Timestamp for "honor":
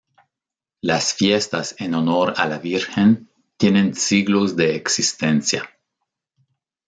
1.93-2.33